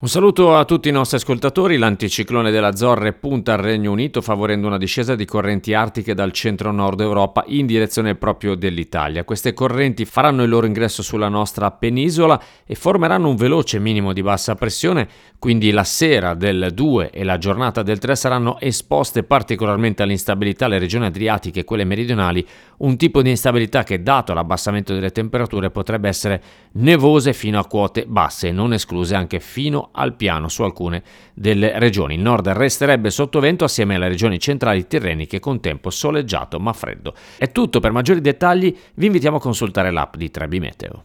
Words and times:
Un 0.00 0.06
saluto 0.06 0.54
a 0.54 0.64
tutti 0.64 0.88
i 0.88 0.92
nostri 0.92 1.16
ascoltatori. 1.16 1.76
L'anticiclone 1.76 2.52
della 2.52 2.76
Zorre 2.76 3.14
punta 3.14 3.54
al 3.54 3.58
Regno 3.58 3.90
Unito 3.90 4.20
favorendo 4.20 4.68
una 4.68 4.78
discesa 4.78 5.16
di 5.16 5.24
correnti 5.24 5.74
artiche 5.74 6.14
dal 6.14 6.30
centro-nord 6.30 7.00
Europa 7.00 7.42
in 7.48 7.66
direzione 7.66 8.14
proprio 8.14 8.54
dell'Italia. 8.54 9.24
Queste 9.24 9.54
correnti 9.54 10.04
faranno 10.04 10.44
il 10.44 10.50
loro 10.50 10.66
ingresso 10.66 11.02
sulla 11.02 11.28
nostra 11.28 11.72
penisola 11.72 12.40
e 12.64 12.76
formeranno 12.76 13.28
un 13.28 13.34
veloce 13.34 13.80
minimo 13.80 14.12
di 14.12 14.22
bassa 14.22 14.54
pressione, 14.54 15.08
quindi 15.40 15.72
la 15.72 15.82
sera 15.82 16.34
del 16.34 16.70
2 16.72 17.10
e 17.10 17.24
la 17.24 17.38
giornata 17.38 17.82
del 17.82 17.98
3 17.98 18.14
saranno 18.14 18.60
esposte 18.60 19.24
particolarmente 19.24 20.04
all'instabilità 20.04 20.68
le 20.68 20.78
regioni 20.78 21.06
adriatiche 21.06 21.60
e 21.60 21.64
quelle 21.64 21.82
meridionali, 21.82 22.46
un 22.78 22.96
tipo 22.96 23.20
di 23.20 23.30
instabilità 23.30 23.82
che 23.82 24.00
dato 24.00 24.32
l'abbassamento 24.32 24.94
delle 24.94 25.10
temperature 25.10 25.70
potrebbe 25.70 26.06
essere 26.06 26.40
nevose 26.74 27.32
fino 27.32 27.58
a 27.58 27.66
quote 27.66 28.06
basse, 28.06 28.52
non 28.52 28.72
escluse 28.72 29.16
anche 29.16 29.40
fino 29.40 29.86
al 29.92 30.14
piano 30.14 30.48
su 30.48 30.62
alcune 30.62 31.02
delle 31.34 31.78
regioni. 31.78 32.14
Il 32.14 32.20
nord 32.20 32.48
resterebbe 32.48 33.10
sotto 33.10 33.40
vento 33.40 33.64
assieme 33.64 33.96
alle 33.96 34.08
regioni 34.08 34.38
centrali 34.38 34.86
tirreniche 34.86 35.40
con 35.40 35.60
tempo 35.60 35.90
soleggiato 35.90 36.58
ma 36.58 36.72
freddo. 36.72 37.14
È 37.36 37.50
tutto, 37.50 37.80
per 37.80 37.92
maggiori 37.92 38.20
dettagli 38.20 38.76
vi 38.94 39.06
invitiamo 39.06 39.36
a 39.36 39.40
consultare 39.40 39.90
l'app 39.90 40.16
di 40.16 40.30
Trebi 40.30 40.60
Meteo. 40.60 41.04